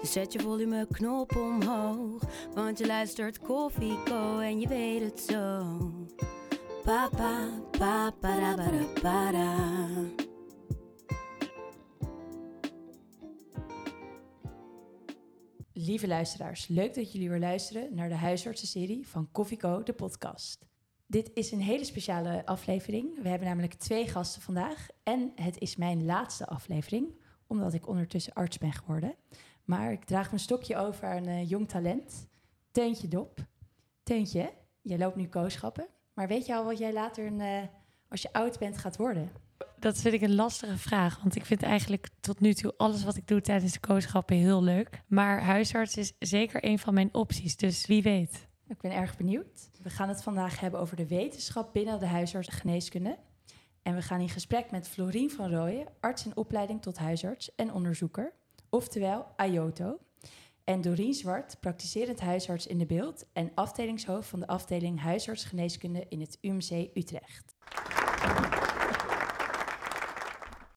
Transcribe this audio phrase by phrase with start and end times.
[0.00, 2.22] Dus zet je volumeknop omhoog.
[2.54, 5.66] Want je luistert Koffieko en je weet het zo.
[6.84, 9.56] Papa, papa, para, para.
[15.72, 20.66] Lieve luisteraars, leuk dat jullie weer luisteren naar de huisartsenserie van Koffieko, de podcast.
[21.06, 23.22] Dit is een hele speciale aflevering.
[23.22, 28.32] We hebben namelijk twee gasten vandaag en het is mijn laatste aflevering, omdat ik ondertussen
[28.32, 29.14] arts ben geworden.
[29.64, 32.28] Maar ik draag mijn stokje over aan een jong talent,
[32.70, 33.38] Teuntje Dop.
[34.02, 37.62] Teuntje, jij loopt nu kooschappen, maar weet je al wat jij later, een, eh,
[38.08, 39.30] als je oud bent, gaat worden?
[39.78, 41.20] Dat vind ik een lastige vraag.
[41.22, 44.62] Want ik vind eigenlijk tot nu toe alles wat ik doe tijdens de kooschappen heel
[44.62, 45.02] leuk.
[45.06, 47.56] Maar huisarts is zeker een van mijn opties.
[47.56, 48.48] Dus wie weet.
[48.66, 49.70] Ik ben erg benieuwd.
[49.82, 53.18] We gaan het vandaag hebben over de wetenschap binnen de huisartsgeneeskunde.
[53.82, 57.72] En we gaan in gesprek met Florien van Rooyen, arts in opleiding tot huisarts en
[57.72, 58.32] onderzoeker,
[58.70, 59.98] oftewel AYOTO.
[60.64, 66.20] En Dorien Zwart, praktiserend huisarts in de beeld en afdelingshoofd van de afdeling huisartsgeneeskunde in
[66.20, 67.56] het UMC Utrecht.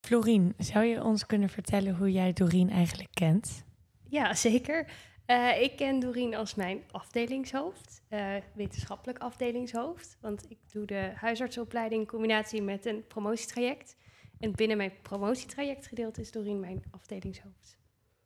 [0.02, 3.64] Florien, zou je ons kunnen vertellen hoe jij Dorien eigenlijk kent?
[4.10, 4.88] Ja, zeker.
[5.28, 10.18] Uh, ik ken Doreen als mijn afdelingshoofd, uh, wetenschappelijk afdelingshoofd.
[10.22, 13.96] Want ik doe de huisartsopleiding in combinatie met een promotietraject.
[14.40, 17.78] En binnen mijn promotietraject gedeelte is Doreen mijn afdelingshoofd.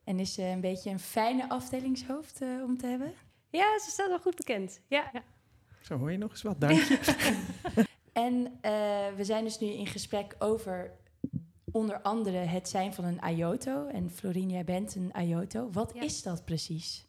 [0.08, 3.14] En is ze een beetje een fijne afdelingshoofd uh, om te hebben?
[3.50, 4.80] Ja, ze staat wel goed bekend.
[4.88, 5.24] Ja, ja.
[5.82, 7.00] Zo hoor je nog eens wat, dank je.
[8.28, 8.60] en
[9.16, 10.92] we zijn dus nu in gesprek over
[11.72, 13.88] onder andere het zijn van een IOTO.
[13.88, 15.70] En Florien, jij bent een IOTO.
[15.72, 16.02] Wat ja.
[16.02, 17.06] is dat precies?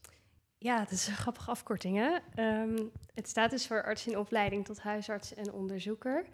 [0.59, 1.97] Ja, het is een grappige afkorting.
[1.97, 2.43] Hè?
[2.63, 6.27] Um, het staat dus voor arts in opleiding tot huisarts en onderzoeker.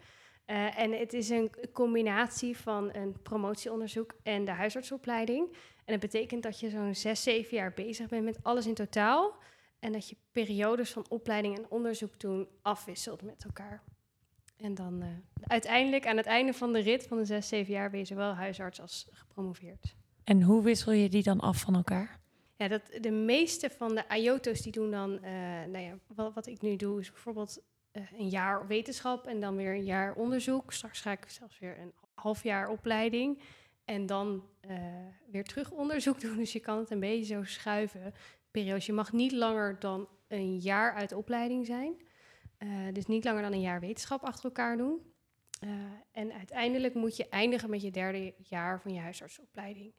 [0.47, 5.47] Uh, en het is een combinatie van een promotieonderzoek en de huisartsopleiding.
[5.85, 9.35] En dat betekent dat je zo'n zes, zeven jaar bezig bent met alles in totaal.
[9.79, 13.83] En dat je periodes van opleiding en onderzoek doen afwisselt met elkaar.
[14.57, 15.07] En dan uh,
[15.41, 18.33] uiteindelijk aan het einde van de rit van de zes, zeven jaar ben je zowel
[18.33, 19.95] huisarts als gepromoveerd.
[20.23, 22.19] En hoe wissel je die dan af van elkaar?
[22.55, 25.21] Ja, dat, de meeste van de IOTO's die doen dan, uh,
[25.65, 27.61] nou ja, wat, wat, ik nu doe is bijvoorbeeld
[27.93, 30.73] uh, een jaar wetenschap en dan weer een jaar onderzoek.
[30.73, 33.41] Straks ga ik zelfs weer een half jaar opleiding
[33.85, 34.43] en dan
[35.31, 36.37] weer terug onderzoek doen.
[36.45, 38.13] Dus je kan het een beetje zo schuiven.
[38.51, 38.85] Periodes.
[38.85, 42.01] Je mag niet langer dan een jaar uit de opleiding zijn.
[42.59, 45.01] Uh, dus niet langer dan een jaar wetenschap achter elkaar doen.
[45.63, 45.71] Uh,
[46.11, 49.93] en uiteindelijk moet je eindigen met je derde jaar van je huisartsopleiding.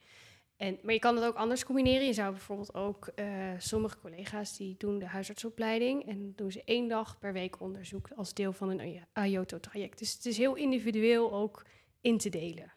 [0.57, 2.07] En, maar je kan het ook anders combineren.
[2.07, 3.13] Je zou bijvoorbeeld ook
[3.59, 8.35] sommige collega's die doen de huisartsopleiding en doen ze één dag per week onderzoek als
[8.35, 9.99] deel van een IOTO-traject.
[9.99, 11.67] Dus het is heel individueel ook
[12.01, 12.76] in te delen.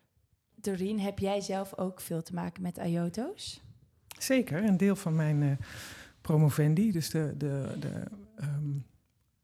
[0.62, 3.62] Doreen, heb jij zelf ook veel te maken met IOTO's?
[4.18, 5.60] Zeker, een deel van mijn
[6.22, 8.04] promovendi, dus de, de, de
[8.42, 8.86] um,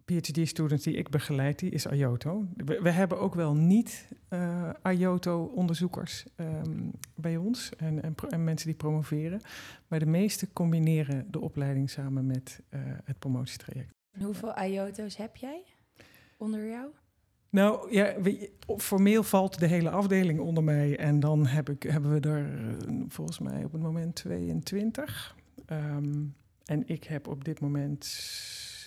[0.05, 2.47] PhD-students die ik begeleid, die is IOTO.
[2.55, 8.67] We, we hebben ook wel niet uh, IOTO-onderzoekers um, bij ons en, en, en, mensen
[8.67, 9.41] die promoveren.
[9.87, 13.93] Maar de meeste combineren de opleiding samen met uh, het promotietraject.
[14.19, 15.63] Hoeveel IOTO's heb jij
[16.37, 16.89] onder jou?
[17.55, 20.97] Nou ja, we, formeel valt de hele afdeling onder mij.
[20.97, 25.35] En dan heb ik, hebben we er uh, volgens mij op het moment 22.
[25.71, 26.35] Um,
[26.65, 28.05] en ik heb op dit moment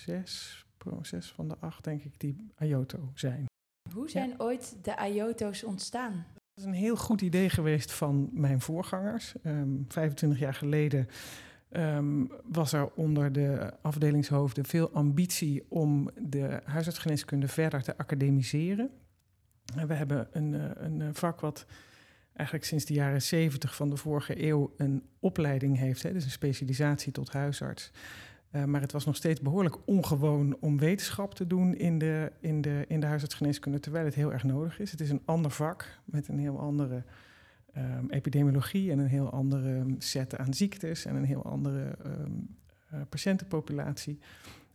[0.05, 3.45] zes proces van de acht, denk ik, die IOTO zijn.
[3.93, 4.35] Hoe zijn ja.
[4.37, 6.25] ooit de IOTO's ontstaan?
[6.33, 9.33] Dat is een heel goed idee geweest van mijn voorgangers.
[9.43, 11.07] Um, 25 jaar geleden
[11.71, 18.89] um, was er onder de afdelingshoofden veel ambitie om de huisartsgeneeskunde verder te academiseren.
[19.75, 21.65] En we hebben een, een vak wat
[22.33, 26.31] eigenlijk sinds de jaren 70 van de vorige eeuw een opleiding heeft, hè, dus een
[26.31, 27.91] specialisatie tot huisarts.
[28.51, 32.61] Uh, maar het was nog steeds behoorlijk ongewoon om wetenschap te doen in de, in,
[32.61, 34.91] de, in de huisartsgeneeskunde, terwijl het heel erg nodig is.
[34.91, 37.03] Het is een ander vak met een heel andere
[37.77, 42.57] um, epidemiologie en een heel andere set aan ziektes en een heel andere um,
[42.93, 44.19] uh, patiëntenpopulatie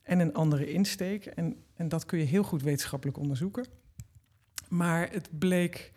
[0.03, 1.27] en een andere insteek.
[1.27, 3.67] En, en dat kun je heel goed wetenschappelijk onderzoeken.
[4.69, 5.93] Maar het bleek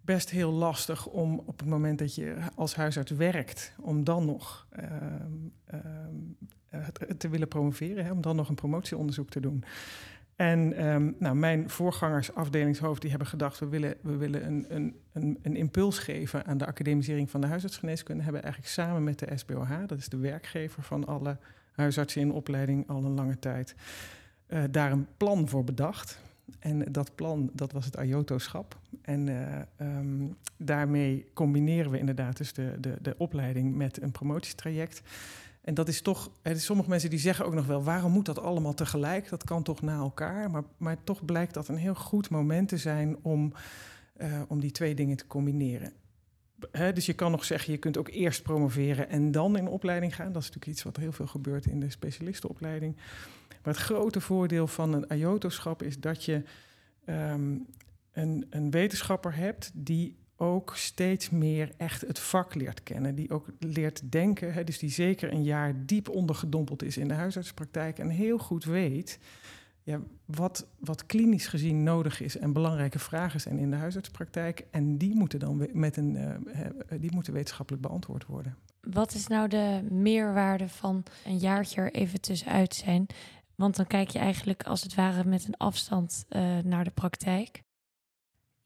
[0.00, 4.66] best heel lastig om op het moment dat je als huisarts werkt, om dan nog
[7.18, 9.64] te willen promoveren, hè, om dan nog een promotieonderzoek te doen.
[10.40, 13.58] En ehm, nou, mijn voorgangers, afdelingshoofd, die hebben gedacht...
[13.58, 17.46] we willen, we willen een, een, een, een impuls geven aan de academisering van de
[17.46, 18.22] huisartsgeneeskunde.
[18.22, 21.36] Hebben eigenlijk samen met de SBOH, dat is de werkgever van alle
[21.72, 23.74] huisartsen in opleiding al een lange tijd...
[24.48, 26.20] Uh, daar een plan voor bedacht.
[26.58, 28.78] En dat plan, dat was het IOTO-schap.
[29.02, 29.58] En uh,
[29.98, 35.02] um, daarmee combineren we inderdaad dus de, de, de opleiding met een promotietraject...
[35.60, 38.26] En dat is toch, er is sommige mensen die zeggen ook nog wel, waarom moet
[38.26, 39.28] dat allemaal tegelijk?
[39.28, 40.50] Dat kan toch na elkaar?
[40.50, 43.52] Maar, maar toch blijkt dat een heel goed moment te zijn om,
[44.16, 45.92] uh, om die twee dingen te combineren.
[46.94, 50.32] Dus je kan nog zeggen, je kunt ook eerst promoveren en dan in opleiding gaan.
[50.32, 52.96] Dat is natuurlijk iets wat heel veel gebeurt in de specialistenopleiding.
[53.48, 56.42] Maar het grote voordeel van een IOTO-schap is dat je
[57.06, 57.66] um,
[58.12, 63.14] een, een wetenschapper hebt die ook steeds meer echt het vak leert kennen.
[63.14, 64.52] Die ook leert denken.
[64.52, 67.98] Hè, dus die zeker een jaar diep ondergedompeld is in de huisartspraktijk.
[67.98, 69.18] En heel goed weet
[69.82, 74.66] ja, wat, wat klinisch gezien nodig is en belangrijke vragen zijn in de huisartspraktijk.
[74.70, 78.56] En die moeten dan met een, uh, die moeten wetenschappelijk beantwoord worden.
[78.80, 83.06] Wat is nou de meerwaarde van een jaartje er even tussenuit zijn?
[83.54, 87.62] Want dan kijk je eigenlijk als het ware met een afstand uh, naar de praktijk.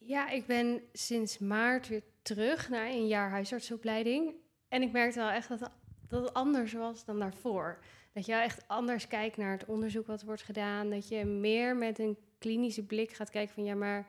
[0.06, 4.34] Ja, ik ben sinds maart weer terug naar een jaar huisartsopleiding.
[4.68, 5.70] En ik merkte wel echt dat,
[6.08, 7.78] dat het anders was dan daarvoor.
[8.12, 10.90] Dat je echt anders kijkt naar het onderzoek wat wordt gedaan.
[10.90, 14.06] Dat je meer met een klinische blik gaat kijken van ja, maar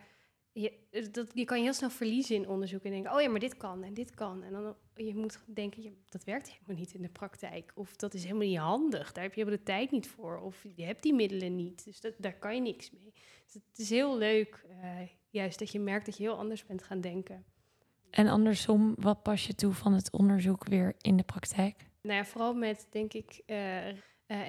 [0.52, 0.72] je,
[1.12, 3.84] dat, je kan heel snel verliezen in onderzoek en denken, oh ja, maar dit kan
[3.84, 4.44] en dit kan.
[4.44, 7.72] En dan je moet denken, dat werkt helemaal niet in de praktijk.
[7.76, 10.40] Of dat is helemaal niet handig, daar heb je de tijd niet voor.
[10.40, 13.14] Of je hebt die middelen niet, dus dat, daar kan je niks mee.
[13.46, 15.02] Dus het is heel leuk, uh,
[15.36, 17.46] juist dat je merkt dat je heel anders bent gaan denken.
[18.10, 21.88] En andersom, wat pas je toe van het onderzoek weer in de praktijk?
[22.02, 23.94] Nou ja, vooral met, denk ik, uh, uh,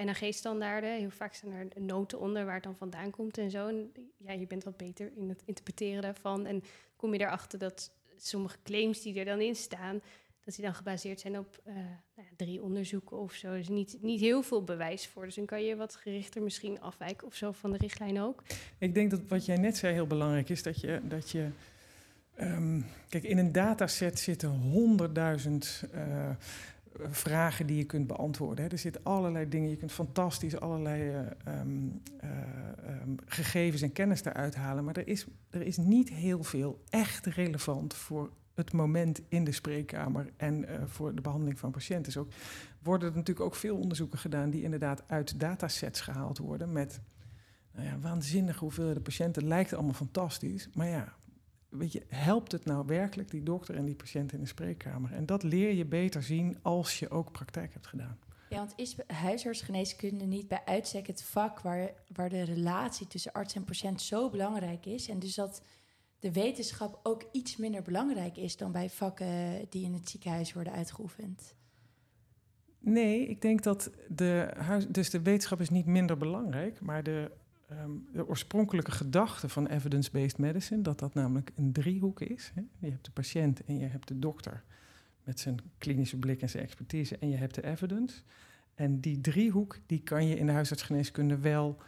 [0.04, 0.96] NAG-standaarden.
[0.96, 3.66] Heel vaak zijn er noten onder waar het dan vandaan komt en zo.
[3.68, 6.46] En ja, je bent wat beter in het interpreteren daarvan.
[6.46, 6.62] En
[6.96, 10.00] kom je erachter dat sommige claims die er dan in staan...
[10.44, 12.02] dat die dan gebaseerd zijn op uh, ja,
[12.36, 13.52] drie onderzoeken of zo.
[13.52, 15.24] Dus niet, niet heel veel bewijs voor.
[15.24, 18.42] Dus dan kan je wat gerichter misschien afwijken of zo van de richtlijn ook.
[18.78, 20.62] Ik denk dat wat jij net zei heel belangrijk is...
[20.62, 21.00] dat je...
[21.08, 21.48] Dat je
[22.40, 25.84] um, kijk, in een dataset zitten honderdduizend...
[25.94, 26.30] Uh,
[27.10, 28.70] vragen die je kunt beantwoorden.
[28.70, 32.30] Er zitten allerlei dingen, je kunt fantastisch allerlei uh, um, uh,
[33.02, 37.26] um, gegevens en kennis eruit halen, maar er is, er is niet heel veel echt
[37.26, 42.04] relevant voor het moment in de spreekkamer en uh, voor de behandeling van patiënten.
[42.04, 42.32] Dus ook
[42.82, 47.00] worden er natuurlijk ook veel onderzoeken gedaan die inderdaad uit datasets gehaald worden met
[47.72, 49.46] nou ja, waanzinnige hoeveelheden patiënten.
[49.46, 51.14] Lijkt allemaal fantastisch, maar ja,
[51.68, 55.12] weet je, helpt het nou werkelijk die dokter en die patiënt in de spreekkamer?
[55.12, 58.18] En dat leer je beter zien als je ook praktijk hebt gedaan.
[58.48, 63.54] Ja, want is huisartsgeneeskunde niet bij uitstek het vak waar, waar de relatie tussen arts
[63.54, 65.08] en patiënt zo belangrijk is?
[65.08, 65.62] En dus dat
[66.26, 70.72] de wetenschap ook iets minder belangrijk is dan bij vakken die in het ziekenhuis worden
[70.72, 71.54] uitgeoefend?
[72.78, 74.52] Nee, ik denk dat de,
[74.88, 77.30] dus de wetenschap is niet minder belangrijk, maar de
[77.70, 82.52] um, de oorspronkelijke gedachte van evidence-based medicine, dat dat namelijk een driehoek is.
[82.54, 82.62] Hè?
[82.78, 84.64] Je hebt de patiënt en je hebt de dokter
[85.24, 88.22] met zijn klinische blik en zijn expertise en je hebt de evidence.
[88.74, 91.78] En die driehoek die kan je in de huisartsgeneeskunde wel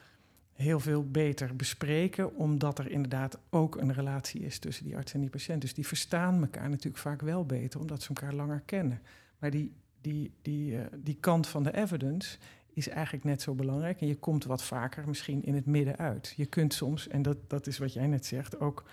[0.59, 5.21] heel veel beter bespreken, omdat er inderdaad ook een relatie is tussen die arts en
[5.21, 5.61] die patiënt.
[5.61, 9.01] Dus die verstaan elkaar natuurlijk vaak wel beter, omdat ze elkaar langer kennen.
[9.39, 12.39] Maar die, die, die, uh, die kant van de evidence
[12.73, 14.01] is eigenlijk net zo belangrijk.
[14.01, 16.33] En je komt wat vaker misschien in het midden uit.
[16.37, 18.85] Je kunt soms, en dat, dat is wat jij net zegt, ook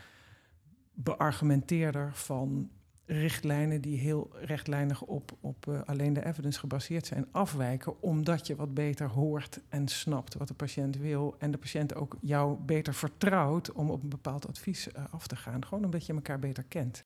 [0.94, 2.70] beargumenteerder van
[3.06, 8.56] richtlijnen die heel rechtlijnig op, op uh, alleen de evidence gebaseerd zijn, afwijken, omdat je
[8.56, 12.94] wat beter hoort en snapt wat de patiënt wil en de patiënt ook jou beter
[12.94, 15.66] vertrouwt om op een bepaald advies uh, af te gaan.
[15.66, 17.04] Gewoon omdat je elkaar beter kent.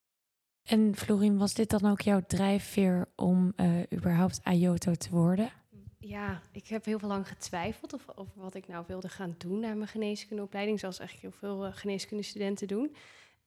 [0.63, 5.51] En Florien, was dit dan ook jouw drijfveer om uh, überhaupt IOTO te worden?
[5.99, 9.59] Ja, ik heb heel veel lang getwijfeld over, over wat ik nou wilde gaan doen
[9.59, 12.95] na mijn geneeskundeopleiding, zoals eigenlijk heel veel uh, geneeskundestudenten doen.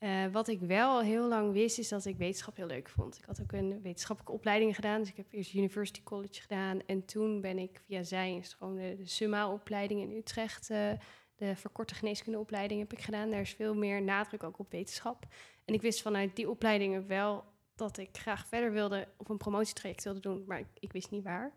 [0.03, 3.19] Uh, wat ik wel heel lang wist, is dat ik wetenschap heel leuk vond.
[3.19, 5.01] Ik had ook een wetenschappelijke opleiding gedaan.
[5.01, 6.81] Dus ik heb eerst University College gedaan.
[6.87, 10.93] En toen ben ik via Zijns, gewoon de, de SUMA-opleiding in Utrecht, uh,
[11.37, 13.31] de verkorte geneeskundeopleiding heb ik gedaan.
[13.31, 15.27] Daar is veel meer nadruk ook op wetenschap.
[15.65, 17.45] En ik wist vanuit die opleidingen wel
[17.75, 21.53] dat ik graag verder wilde, of een promotietraject wilde doen, maar ik, wist niet waar.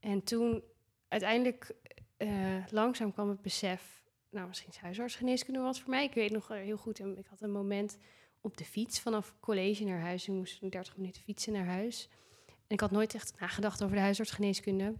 [0.00, 0.62] En toen
[1.08, 1.74] uiteindelijk
[2.18, 4.02] uh, langzaam kwam het besef,
[4.36, 6.04] nou misschien is huisartsgeneeskunde wat voor mij.
[6.04, 7.98] Ik weet nog heel goed, ik had een moment
[8.40, 10.28] op de fiets vanaf college naar huis.
[10.28, 12.08] Ik moest 30 minuten fietsen naar huis.
[12.46, 14.94] En ik had nooit echt nagedacht over de huisartsgeneeskunde.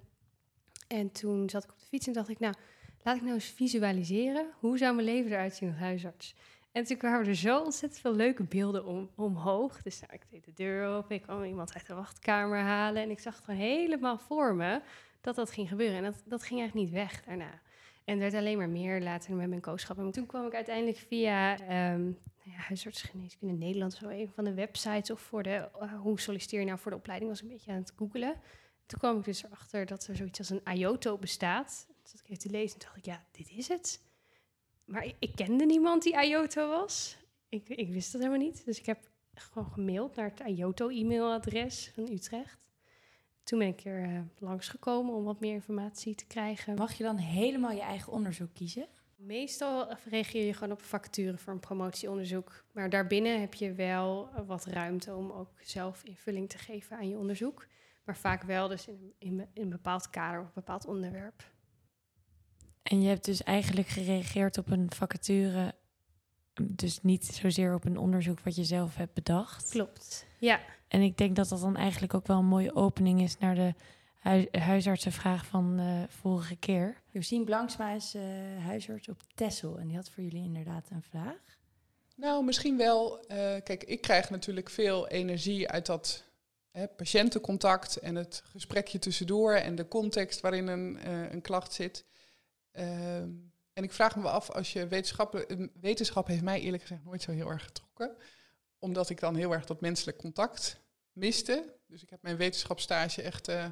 [0.89, 2.55] En toen zat ik op de fiets en dacht ik, nou,
[3.03, 4.47] laat ik nou eens visualiseren.
[4.59, 6.35] Hoe zou mijn leven eruit zien als huisarts?
[6.73, 9.83] En toen kwamen er zo ontzettend veel leuke beelden om, omhoog.
[9.83, 13.03] Dus nou, ik deed de deur open, ik kwam iemand uit de wachtkamer halen.
[13.03, 14.81] En ik zag het gewoon helemaal voor me
[15.21, 15.97] dat dat ging gebeuren.
[15.97, 17.61] En dat, dat ging eigenlijk niet weg daarna.
[18.07, 19.99] En het werd alleen maar meer later met mijn kooschap.
[19.99, 24.55] En toen kwam ik uiteindelijk via um, nou ja, huisartsgeneeskunde Nederland, zo een van de
[24.55, 27.71] websites, of voor de, uh, hoe solliciteer je nou voor de opleiding, was een beetje
[27.71, 28.35] aan het googelen.
[28.87, 31.87] Toen kwam ik dus erachter dat er zoiets als een IOTO bestaat.
[32.03, 34.01] Dus dat ik even te lezen en dacht ik, ja, dit is het.
[34.85, 37.17] Maar ik, ik kende niemand die IOTO was.
[37.49, 38.65] Ik, ik, wist dat helemaal niet.
[38.65, 42.66] Dus ik heb gewoon gemaild naar het IOTO-e-mailadres van Utrecht.
[43.47, 46.75] Toen ben ik er uh, langsgekomen om wat meer informatie te krijgen.
[46.75, 48.87] Mag je dan helemaal je eigen onderzoek kiezen?
[49.17, 52.65] Meestal reageer je gewoon op vacature voor een promotieonderzoek.
[52.73, 57.19] Maar daarbinnen heb je wel wat ruimte om ook zelf invulling te geven aan je
[57.19, 57.67] onderzoek.
[58.05, 61.45] Maar vaak wel dus in, in, in een bepaald kader of een bepaald onderwerp.
[62.83, 65.75] En je hebt dus eigenlijk gereageerd op een vacature,
[66.63, 69.71] dus niet zozeer op een onderzoek wat je zelf hebt bedacht.
[69.71, 70.61] Klopt, ja.
[70.89, 73.75] En ik denk dat dat dan eigenlijk ook wel een mooie opening is naar de
[74.21, 77.01] hu huisartsenvraag van de vorige keer.
[77.11, 78.23] Josien Blanksma is uh,
[78.65, 81.59] huisarts op Tessel en die had voor jullie inderdaad een vraag.
[82.17, 83.19] Nou, misschien wel.
[83.19, 83.27] Uh,
[83.65, 86.25] kijk, ik krijg natuurlijk veel energie uit dat
[86.71, 92.05] hè, patiëntencontact en het gesprekje tussendoor en de context waarin een, uh, een klacht zit.
[93.77, 95.47] En ik vraag me af, als je wetenschap,
[95.81, 98.17] wetenschap heeft mij eerlijk gezegd nooit zo heel erg getrokken.
[98.79, 100.81] Omdat ik dan heel erg dat menselijk contact
[101.13, 101.75] miste.
[101.87, 103.65] Dus ik heb mijn wetenschapsstage echt, uh,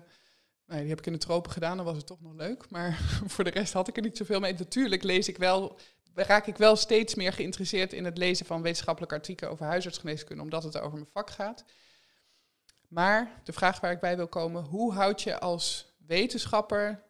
[0.67, 2.71] die heb ik in de tropen gedaan, dan was het toch nog leuk.
[2.71, 2.99] Maar
[3.33, 4.55] voor de rest had ik er niet zoveel mee.
[4.55, 5.79] Natuurlijk lees ik wel,
[6.15, 10.63] raak ik wel steeds meer geïnteresseerd in het lezen van wetenschappelijke artikelen over huisartsgeneeskunde, omdat
[10.63, 11.65] het over mijn vak gaat.
[12.89, 17.03] Maar de vraag waar ik bij wil komen, hoe houd je als wetenschapper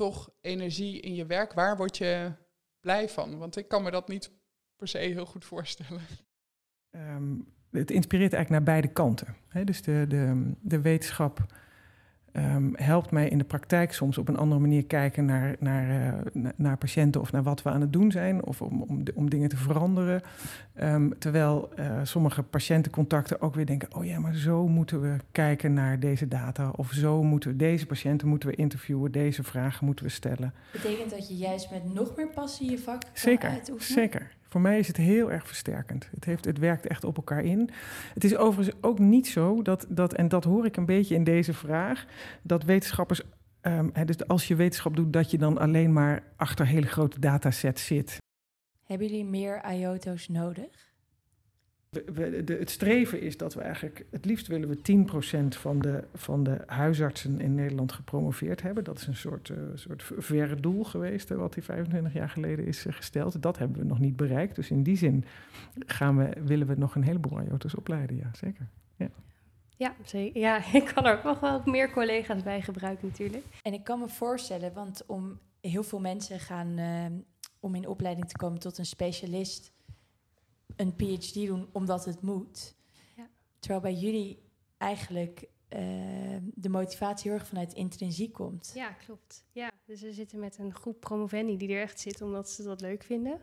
[0.00, 1.52] toch energie in je werk?
[1.52, 2.32] Waar word je
[2.80, 3.38] blij van?
[3.38, 4.32] Want ik kan me dat niet
[4.76, 6.02] per se heel goed voorstellen.
[6.90, 9.36] Um, het inspireert eigenlijk naar beide kanten.
[9.64, 11.46] Dus de, de, de wetenschap
[12.32, 16.50] um, helpt mij in de praktijk soms op een andere manier kijken naar, naar, uh,
[16.56, 19.48] naar patiënten of naar wat we aan het doen zijn, of om, om, om dingen
[19.48, 20.22] te veranderen.
[20.82, 25.72] Um, terwijl uh, sommige patiëntencontacten ook weer denken: oh ja, maar zo moeten we kijken
[25.72, 30.04] naar deze data, of zo moeten we deze patiënten moeten we interviewen, deze vragen moeten
[30.04, 30.54] we stellen.
[30.72, 34.38] Betekent dat je juist met nog meer passie je vak zeker, Zeker.
[34.50, 36.08] Voor mij is het heel erg versterkend.
[36.14, 37.70] Het, heeft, het werkt echt op elkaar in.
[38.14, 41.24] Het is overigens ook niet zo dat, dat en dat hoor ik een beetje in
[41.24, 42.06] deze vraag,
[42.42, 43.22] dat wetenschappers,
[43.92, 47.86] hè, dus als je wetenschap doet, dat je dan alleen maar achter hele grote datasets
[47.86, 48.18] zit.
[48.84, 50.89] Hebben jullie meer IOTO's nodig?
[51.90, 55.04] We, we, de, het streven is dat we eigenlijk, het liefst willen we
[55.54, 58.84] 10% van de, van de huisartsen in Nederland gepromoveerd hebben.
[58.84, 62.66] Dat is een soort, uh, soort verre doel geweest, hè, wat die 25 jaar geleden
[62.66, 63.42] is uh, gesteld.
[63.42, 64.54] Dat hebben we nog niet bereikt.
[64.54, 65.24] Dus in die zin
[65.86, 68.68] gaan we, willen we nog een heleboel IOTO's opleiden, ja, zeker.
[68.96, 69.10] Ja.
[69.76, 70.40] Ja, zeker.
[70.40, 73.44] ja, ik kan er ook nog wel meer collega's bij gebruiken natuurlijk.
[73.62, 77.04] En ik kan me voorstellen, want om heel veel mensen gaan, uh,
[77.60, 79.72] om in opleiding te komen tot een specialist
[80.80, 82.74] een PhD doen omdat het moet.
[83.16, 83.28] Ja.
[83.58, 84.42] Terwijl bij jullie
[84.76, 85.80] eigenlijk uh,
[86.54, 88.72] de motivatie heel erg vanuit intrinsiek komt.
[88.74, 89.44] Ja, klopt.
[89.52, 92.80] Ja, dus we zitten met een groep promovendi die er echt zit omdat ze dat
[92.80, 93.40] leuk vinden.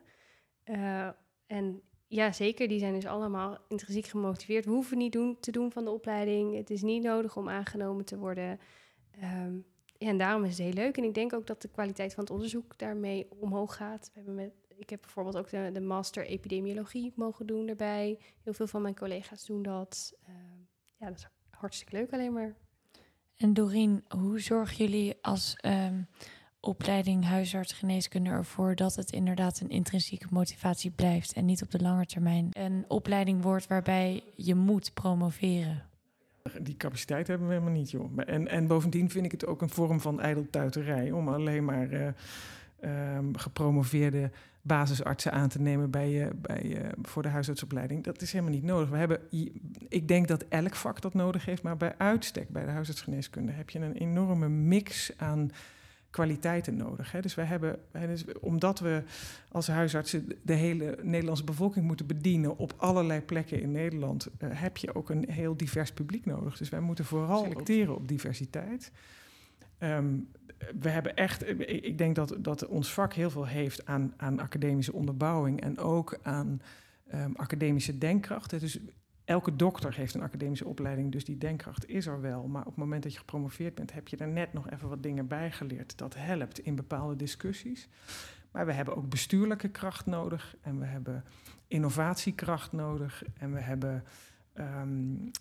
[0.66, 1.10] Uh,
[1.46, 4.66] en ja, zeker, die zijn dus allemaal intrinsiek gemotiveerd.
[4.66, 6.56] We hoeven niet doen, te doen van de opleiding.
[6.56, 8.60] Het is niet nodig om aangenomen te worden.
[9.24, 9.66] Um,
[9.98, 10.98] ja, en daarom is het heel leuk.
[10.98, 14.06] En ik denk ook dat de kwaliteit van het onderzoek daarmee omhoog gaat.
[14.06, 18.20] We hebben met ik heb bijvoorbeeld ook de, de, master epidemiologie mogen doen erbij.
[18.44, 20.14] Heel veel van mijn collega's doen dat.
[20.30, 20.36] Uh,
[21.00, 22.56] ja, dat is hartstikke leuk alleen maar.
[23.38, 26.08] En Doreen, hoe zorgen jullie als um,
[26.60, 32.06] opleiding huisartsgeneeskunde ervoor dat het inderdaad een intrinsieke motivatie blijft en niet op de lange
[32.06, 35.84] termijn een opleiding wordt waarbij je moet promoveren?
[36.62, 38.12] Die capaciteit hebben we helemaal niet, joh.
[38.16, 42.08] En, en bovendien vind ik het ook een vorm van ijdeltuiterij om alleen maar uh,
[43.16, 44.32] um, gepromoveerde
[44.68, 48.04] basisartsen aan te nemen bij, je, bij, je, voor de huisartsopleiding.
[48.04, 48.90] Dat is helemaal niet nodig.
[48.90, 49.20] We hebben,
[49.90, 53.70] ik denk dat elk vak dat nodig heeft, maar bij uitstek bij de huisartsgeneeskunde heb
[53.70, 55.52] je een enorme mix aan
[56.10, 57.12] kwaliteiten nodig.
[57.12, 57.22] Hè.
[57.22, 59.04] Dus we hebben, dus omdat we
[59.52, 64.78] als huisartsen de hele Nederlandse bevolking moeten bedienen op allerlei plekken in Nederland, uh, heb
[64.78, 66.58] je ook een heel divers publiek nodig.
[66.58, 68.92] Dus wij moeten vooral selecteren op diversiteit.
[69.80, 70.28] Um,
[70.80, 74.94] we hebben echt, ik denk dat, dat ons vak heel veel heeft aan, aan academische
[74.94, 76.62] onderbouwing en ook aan
[77.14, 78.60] um, academische denkkracht.
[78.60, 78.80] Dus
[79.26, 82.48] elke dokter heeft een academische opleiding, dus die denkkracht is er wel.
[82.48, 85.04] Maar op het moment dat je gepromoveerd bent, heb je er net nog even wat
[85.04, 85.98] dingen bij geleerd.
[85.98, 87.88] Dat helpt in bepaalde discussies.
[88.52, 91.24] Maar we hebben ook bestuurlijke kracht nodig en we hebben
[91.68, 94.04] innovatiekracht nodig en we hebben
[94.60, 95.32] Um,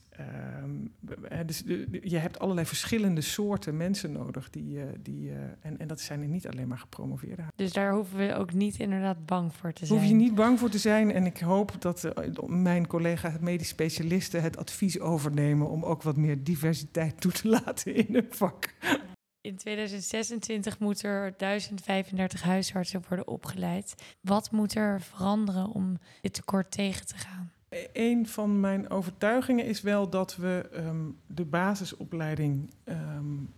[1.47, 1.63] dus
[2.03, 4.51] je hebt allerlei verschillende soorten mensen nodig.
[4.51, 7.47] Die, uh, die, uh, en, en dat zijn er niet alleen maar gepromoveerden.
[7.55, 9.99] Dus daar hoeven we ook niet inderdaad bang voor te zijn.
[9.99, 11.13] Hoef je niet bang voor te zijn.
[11.13, 12.13] En ik hoop dat uh,
[12.47, 17.95] mijn collega medisch specialisten het advies overnemen om ook wat meer diversiteit toe te laten
[17.95, 18.75] in hun vak.
[19.41, 23.95] In 2026 moeten er 1035 huisartsen worden opgeleid.
[24.21, 27.53] Wat moet er veranderen om dit tekort tegen te gaan?
[27.93, 33.49] Een van mijn overtuigingen is wel dat we um, de basisopleiding um,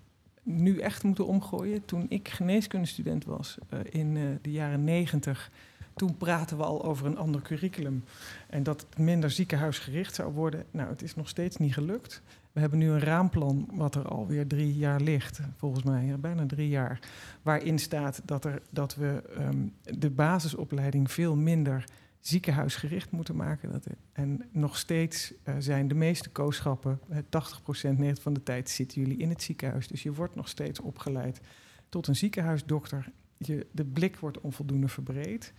[0.42, 1.84] nu echt moeten omgooien.
[1.84, 5.50] Toen ik geneeskundestudent was uh, in uh, de jaren negentig,
[5.94, 8.04] toen praten we al over een ander curriculum.
[8.48, 10.64] En dat het minder ziekenhuisgericht zou worden.
[10.70, 12.22] Nou, het is nog steeds niet gelukt.
[12.52, 16.68] We hebben nu een raamplan wat er alweer drie jaar ligt, volgens mij, bijna drie
[16.68, 16.98] jaar.
[17.42, 21.84] Waarin staat dat, er, dat we um, de basisopleiding veel minder
[22.20, 23.72] ziekenhuisgericht moeten maken.
[23.72, 29.00] Dat, en nog steeds uh, zijn de meeste kooschappen, uh, 80% van de tijd zitten
[29.00, 29.88] jullie in het ziekenhuis.
[29.88, 31.40] Dus je wordt nog steeds opgeleid
[31.88, 33.10] tot een ziekenhuisdokter.
[33.36, 35.52] Je, de blik wordt onvoldoende verbreed.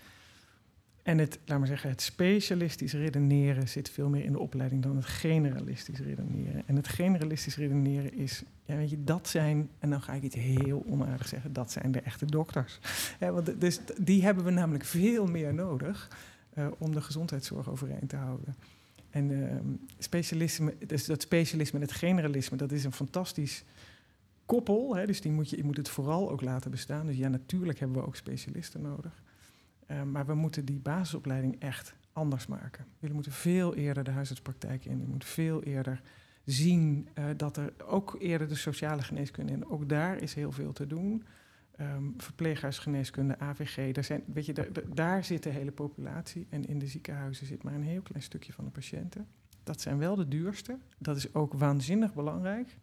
[1.04, 4.96] En het, laat maar zeggen, het specialistisch redeneren zit veel meer in de opleiding dan
[4.96, 6.64] het generalistisch redeneren.
[6.66, 10.36] En het generalistisch redeneren is, ja, weet je, dat zijn, en dan ga ik iets
[10.36, 12.80] heel onaardigs zeggen, dat zijn de echte dokters.
[13.20, 16.10] Want dus die hebben we namelijk veel meer nodig
[16.60, 18.56] uh, om de gezondheidszorg overeind te houden.
[19.10, 19.56] En uh,
[19.98, 23.64] specialisme, dus dat specialisme en het generalisme, dat is een fantastisch
[24.46, 24.96] koppel.
[24.96, 27.06] Hè, dus die moet je, je moet het vooral ook laten bestaan.
[27.06, 29.24] Dus ja, natuurlijk hebben we ook specialisten nodig.
[29.88, 32.86] Uh, maar we moeten die basisopleiding echt anders maken.
[33.00, 35.00] Jullie moeten veel eerder de huisartspraktijk in.
[35.00, 36.02] Je moet veel eerder
[36.46, 39.70] zien uh, dat er ook eerder de sociale geneeskunde in.
[39.70, 41.24] Ook daar is heel veel te doen
[41.82, 43.94] um, verpleeghuisgeneeskunde, AVG.
[43.94, 46.48] Daar, zijn, weet je, daar, zit de hele populatie.
[46.50, 49.28] En in de ziekenhuizen zit maar een heel klein stukje van de patiënten.
[49.64, 50.78] Dat zijn wel de duurste.
[50.98, 52.78] Dat is ook waanzinnig belangrijk.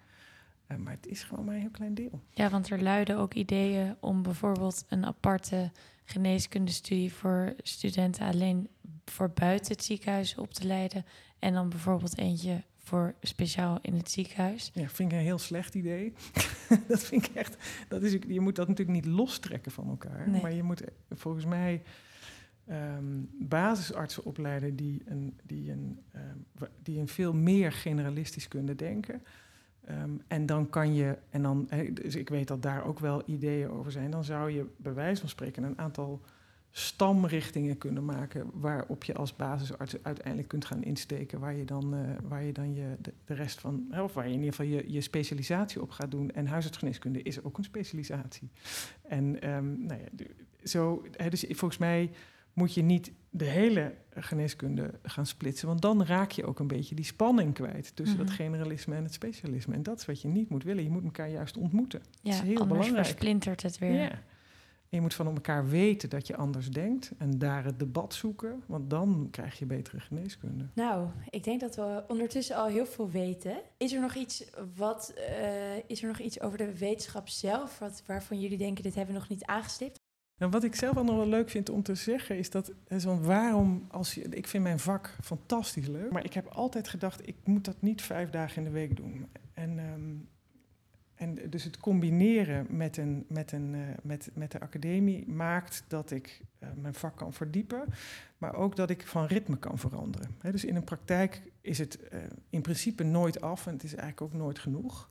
[0.69, 2.21] Uh, maar het is gewoon maar een heel klein deel.
[2.31, 5.73] Ja, want er luiden ook ideeën om bijvoorbeeld een aparte
[6.05, 8.69] geneeskundestudie voor studenten alleen
[9.05, 11.05] voor buiten het ziekenhuis op te leiden.
[11.39, 14.71] En dan bijvoorbeeld eentje voor speciaal in het ziekenhuis.
[14.75, 16.13] Ja, vind ik een heel slecht idee.
[16.89, 17.57] dat vind ik echt.
[17.89, 20.31] Dat is, je moet dat natuurlijk niet lostrekken van elkaar.
[20.31, 20.43] Nee.
[20.43, 21.83] Maar je moet volgens mij
[22.71, 29.23] um, basisartsen opleiden die een, die, een, um, die een veel meer generalistisch kunnen denken.
[29.91, 33.71] Um, en dan kan je, en dan, dus ik weet dat daar ook wel ideeën
[33.71, 36.21] over zijn, dan zou je bij wijze van spreken een aantal
[36.79, 42.01] stamrichtingen kunnen maken waarop je als basisarts uiteindelijk kunt gaan insteken, waar je dan, uh,
[42.23, 44.93] waar je, dan je de, de, rest van, of waar je in ieder geval je,
[44.93, 46.31] je specialisatie op gaat doen.
[46.31, 48.51] En huisartsgeneeskunde is ook een specialisatie.
[49.03, 50.25] En um, nou ja,
[50.65, 52.11] zo, dus volgens mij
[52.53, 56.95] moet je niet de hele geneeskunde gaan splitsen, want dan raak je ook een beetje
[56.95, 59.75] die spanning kwijt tussen dat generalisme en het specialisme.
[59.75, 60.83] En dat is wat je niet moet willen.
[60.83, 62.01] Je moet elkaar juist ontmoeten.
[62.05, 63.07] Ja, dat is heel anders belangrijk.
[63.07, 63.93] versplintert het weer.
[63.93, 64.23] Ja.
[64.89, 68.63] En je moet van elkaar weten dat je anders denkt en daar het debat zoeken,
[68.67, 70.69] want dan krijg je betere geneeskunde.
[70.75, 73.57] Nou, ik denk dat we ondertussen al heel veel weten.
[73.77, 78.03] Is er nog iets, wat, uh, is er nog iets over de wetenschap zelf wat,
[78.07, 79.99] waarvan jullie denken dit hebben we nog niet aangestipt?
[80.39, 83.05] Nou, wat ik zelf ook nog wel leuk vind om te zeggen is dat, is
[83.05, 87.37] waarom, als je, ik vind mijn vak fantastisch leuk, maar ik heb altijd gedacht, ik
[87.45, 89.27] moet dat niet vijf dagen in de week doen.
[89.55, 90.29] En um,
[91.17, 96.11] en dus het combineren met, een, met, een, uh, met, met de academie maakt dat
[96.11, 97.85] ik uh, mijn vak kan verdiepen,
[98.39, 100.31] maar ook dat ik van ritme kan veranderen.
[100.43, 102.19] Dus in een praktijk is het uh,
[102.51, 105.09] in principe nooit af en het is eigenlijk ook nooit genoeg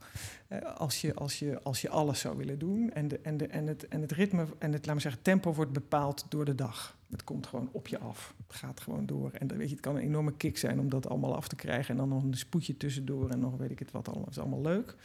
[0.78, 2.92] als, je, als, je, als je alles zou willen doen.
[2.92, 5.72] En, de, en, de, en, het, en het ritme en het laat zeggen, tempo wordt
[5.72, 6.98] bepaald door de dag.
[7.12, 8.34] Het komt gewoon op je af.
[8.48, 9.32] Het gaat gewoon door.
[9.32, 11.56] En dan, weet je, het kan een enorme kick zijn om dat allemaal af te
[11.56, 14.30] krijgen en dan nog een spoedje tussendoor en nog weet ik het wat allemaal.
[14.30, 14.96] Is allemaal leuk.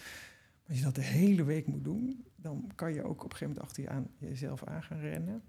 [0.70, 3.48] Als je dat de hele week moet doen, dan kan je ook op een gegeven
[3.48, 5.42] moment achter je aan jezelf aan gaan rennen.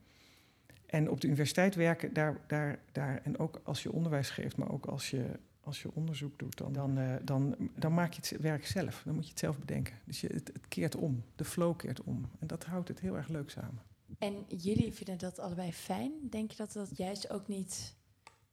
[0.85, 4.71] En op de universiteit werken, daar, daar, daar, en ook als je onderwijs geeft, maar
[4.71, 8.41] ook als je, als je onderzoek doet, dan, dan, uh, dan, dan maak je het
[8.41, 9.01] werk zelf.
[9.05, 9.95] Dan moet je het zelf bedenken.
[10.05, 12.29] Dus je, het, het keert om, de flow keert om.
[12.39, 13.81] En dat houdt het heel erg leuk samen.
[14.17, 16.11] En jullie vinden dat allebei fijn.
[16.29, 17.95] Denk je dat dat juist ook niet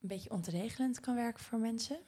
[0.01, 1.99] een beetje ontregelend kan werken voor mensen?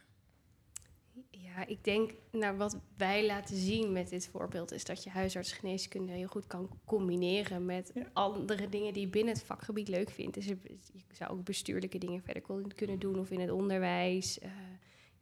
[1.55, 6.11] Ja, ik denk, nou, wat wij laten zien met dit voorbeeld is dat je huisartsgeneeskunde
[6.11, 8.09] heel goed kan combineren met ja.
[8.13, 10.33] andere dingen die je binnen het vakgebied leuk vindt.
[10.33, 10.57] Dus je,
[10.93, 12.43] je zou ook bestuurlijke dingen verder
[12.75, 14.39] kunnen doen of in het onderwijs.
[14.43, 14.49] Uh,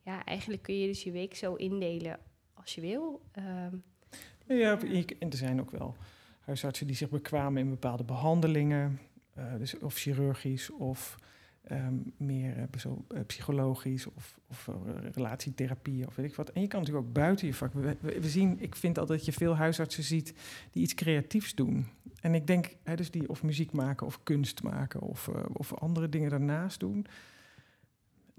[0.02, 2.20] ja, eigenlijk kun je dus je week zo indelen
[2.54, 3.22] als je wil.
[3.32, 3.76] Ehm,
[4.46, 4.80] Ja,
[5.20, 5.96] en er zijn ook wel
[6.39, 9.00] huisartsen die zich bekwamen in bepaalde behandelingen,
[9.38, 11.18] uh, dus of chirurgisch of
[11.71, 14.69] um, meer zo, uh, psychologisch of, of
[15.13, 16.49] relatietherapie of weet ik wat.
[16.49, 17.73] En je kan natuurlijk ook buiten je vak.
[17.73, 20.34] We, zien, ik vind altijd dat je veel huisartsen ziet
[20.71, 21.86] die iets creatiefs doen.
[22.21, 26.10] En ik denk, hè, dus die of muziek maken of kunst maken of, of andere
[26.10, 27.05] dingen daarnaast doen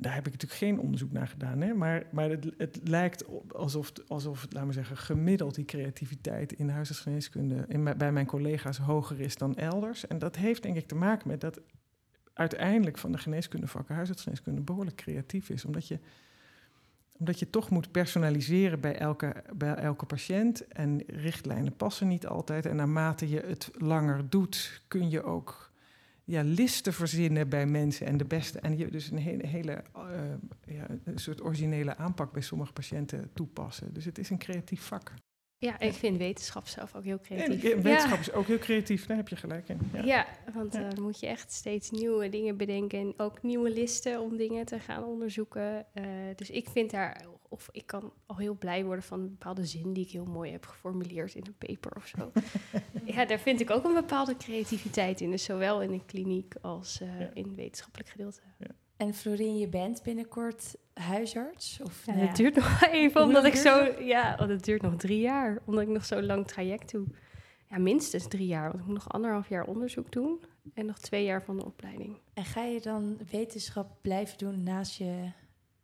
[0.01, 1.61] daar heb ik natuurlijk geen onderzoek naar gedaan.
[1.61, 1.75] Hè?
[1.75, 7.65] Maar, maar het, het lijkt alsof, alsof, laten we zeggen, gemiddeld die creativiteit in huisartsgeneeskunde
[7.69, 10.07] in, bij mijn collega's hoger is dan elders.
[10.07, 11.61] En dat heeft denk ik te maken met dat
[12.33, 15.65] uiteindelijk van de geneeskundevakken huisartsgeneeskunde behoorlijk creatief is.
[15.65, 15.99] Omdat je,
[17.19, 20.69] omdat je toch moet personaliseren bij elke, bij elke patiënt.
[20.69, 22.67] En richtlijnen passen niet altijd.
[22.67, 25.71] En naarmate je het langer doet, kun je ook
[26.25, 28.61] ja, listen verzinnen bij mensen en de beste.
[28.61, 33.31] En je dus een hele, hele uh, ja, een soort originele aanpak bij sommige patiënten
[33.33, 33.95] toepassen.
[33.95, 35.13] Dus het is een creatief vak.
[35.61, 37.65] Ja, ik vind wetenschap zelf ook heel creatief.
[37.65, 39.81] En wetenschap is ook heel creatief, daar heb je gelijk in.
[39.93, 43.71] Ja, ja want dan uh, moet je echt steeds nieuwe dingen bedenken en ook nieuwe
[43.71, 45.87] listen om dingen te gaan onderzoeken.
[45.95, 46.05] Uh,
[46.37, 49.93] dus ik vind daar, of ik kan al heel blij worden van een bepaalde zin
[49.93, 52.33] die ik heel mooi heb geformuleerd in een paper of zo.
[53.15, 57.01] ja, daar vind ik ook een bepaalde creativiteit in, dus zowel in de kliniek als
[57.03, 57.31] uh, ja.
[57.35, 58.41] in het wetenschappelijk gedeelte.
[58.59, 58.67] Ja.
[59.01, 61.81] En Florien, je bent binnenkort huisarts?
[61.83, 64.03] Of, ja, nou het duurt nog even, omdat ik zo...
[64.03, 67.07] Ja, het duurt nog drie jaar, omdat ik nog zo'n lang traject doe.
[67.67, 70.41] Ja, minstens drie jaar, want ik moet nog anderhalf jaar onderzoek doen...
[70.75, 72.19] en nog twee jaar van de opleiding.
[72.35, 75.31] En ga je dan wetenschap blijven doen naast je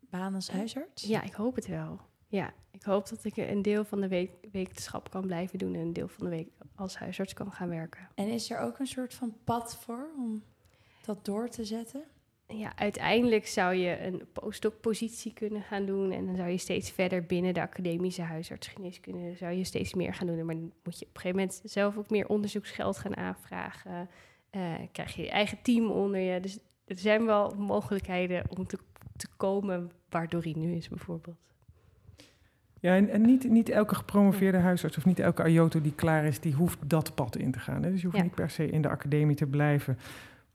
[0.00, 1.02] baan als huisarts?
[1.02, 2.00] Ja, ik hoop het wel.
[2.26, 5.74] Ja, ik hoop dat ik een deel van de wetenschap kan blijven doen...
[5.74, 8.08] en een deel van de week als huisarts kan gaan werken.
[8.14, 10.42] En is er ook een soort van pad voor om
[11.04, 12.04] dat door te zetten?
[12.48, 16.12] Ja, uiteindelijk zou je een postdoc-positie kunnen gaan doen.
[16.12, 19.34] En dan zou je steeds verder binnen de academische huisartsgeneeskunde...
[19.34, 20.44] zou je steeds meer gaan doen.
[20.44, 24.08] Maar dan moet je op een gegeven moment zelf ook meer onderzoeksgeld gaan aanvragen.
[24.50, 26.40] Uh, krijg je je eigen team onder je.
[26.40, 28.78] Dus er zijn wel mogelijkheden om te,
[29.16, 31.36] te komen waar Doreen nu is bijvoorbeeld.
[32.80, 36.40] Ja, en, en, niet, niet elke gepromoveerde huisarts of niet elke AJOTO die klaar is...
[36.40, 37.82] die hoeft dat pad in te gaan.
[37.82, 37.90] Hè?
[37.90, 38.22] Dus je hoeft ja.
[38.22, 39.98] niet per se in de academie te blijven...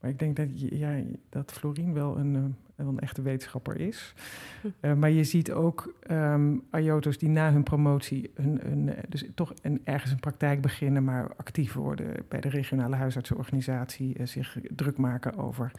[0.01, 2.43] Maar ik denk dat, ja, dat Florien wel een, uh,
[2.87, 4.13] een echte wetenschapper is.
[4.81, 6.63] Uh, maar je ziet ook um,
[7.17, 11.73] die na hun promotie een, een, dus toch een, ergens een praktijk beginnen, maar actief
[11.73, 15.71] worden bij de regionale huisartsenorganisatie, uh, zich druk maken over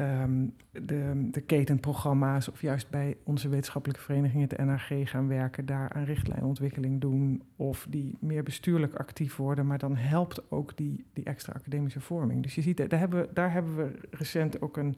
[0.00, 5.92] um, de, de ketenprogramma's, of juist bij onze wetenschappelijke vereniging, het NRG, gaan werken, daar
[5.92, 11.24] aan richtlijnontwikkeling doen, of die meer bestuurlijk actief worden, maar dan helpt ook die, die
[11.24, 12.42] extra academische vorming.
[12.42, 14.96] Dus je ziet, daar hebben, daar hebben we recent ook een,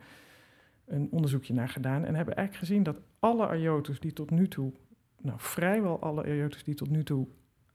[0.89, 4.73] een onderzoekje naar gedaan en hebben eigenlijk gezien dat alle AJOTO's die tot nu toe,
[5.21, 7.29] nou vrijwel alle AJOTO's die tot nu toe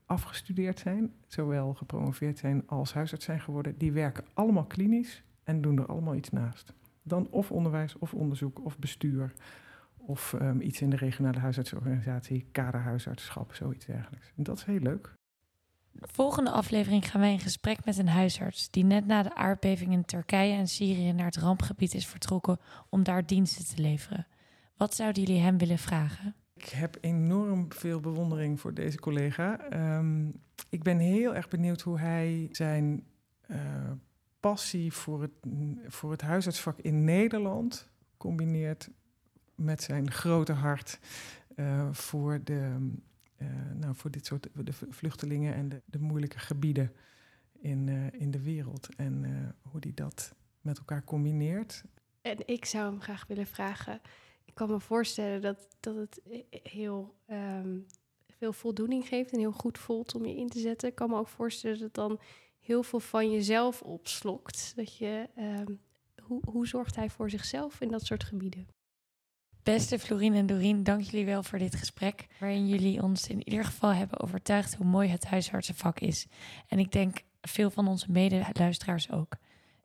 [0.05, 5.77] afgestudeerd zijn, zowel gepromoveerd zijn als huisarts zijn geworden, die werken allemaal klinisch en doen
[5.77, 6.73] er allemaal iets naast
[7.03, 9.33] dan of onderwijs of onderzoek of bestuur
[9.97, 14.31] of um, iets in de regionale huisartsorganisatie, kaderhuisartschap, zoiets dergelijks.
[14.35, 15.13] En dat is heel leuk.
[15.93, 19.91] De volgende aflevering gaan wij in gesprek met een huisarts die net na de aardbeving
[19.91, 24.27] in Turkije en Syrië naar het rampgebied is vertrokken om daar diensten te leveren.
[24.77, 26.35] Wat zouden jullie hem willen vragen?
[26.55, 29.73] Ik heb enorm veel bewondering voor deze collega.
[29.97, 33.03] Um, ik ben heel erg benieuwd hoe hij zijn
[33.47, 33.57] uh,
[34.39, 35.31] passie voor het,
[35.87, 38.89] voor het huisartsvak in Nederland combineert
[39.55, 40.99] met zijn grote hart
[41.55, 42.91] uh, voor, de,
[43.73, 46.93] nou, voor dit soort de vluchtelingen en de, de moeilijke gebieden
[47.59, 48.89] in, uh, in de wereld.
[48.95, 49.25] En
[49.61, 51.83] hoe die dat met elkaar combineert.
[52.21, 54.01] En ik zou hem graag willen vragen.
[54.45, 56.21] Ik kan me voorstellen dat, dat het
[56.63, 57.85] heel um,
[58.27, 60.89] veel voldoening geeft en heel goed voelt om je in te zetten.
[60.89, 62.19] Ik kan me ook voorstellen dat het dan
[62.59, 64.73] heel veel van jezelf opslokt.
[64.75, 65.79] Dat je, um,
[66.21, 68.67] hoe, hoe zorgt hij voor zichzelf in dat soort gebieden?
[69.63, 72.27] Beste Florien en Dorien, dank jullie wel voor dit gesprek.
[72.39, 76.27] Waarin jullie ons in ieder geval hebben overtuigd hoe mooi het huisartsenvak is.
[76.67, 79.35] En ik denk veel van onze mede-luisteraars ook.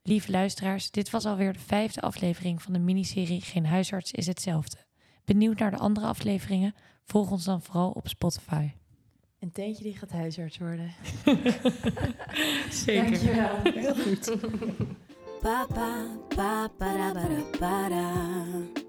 [0.03, 4.77] Lieve luisteraars, dit was alweer de vijfde aflevering van de miniserie Geen huisarts is hetzelfde.
[5.25, 6.75] Benieuwd naar de andere afleveringen?
[7.05, 8.71] Volg ons dan vooral op Spotify.
[9.39, 10.91] En Teentje die gaat huisarts worden.
[12.71, 13.05] Zeker.
[13.05, 13.61] Dankjewel.
[13.63, 14.37] Heel goed.
[15.41, 18.87] Pa, pa, pa, para, para, para.